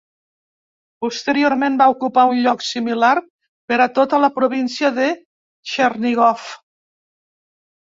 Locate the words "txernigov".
5.21-6.51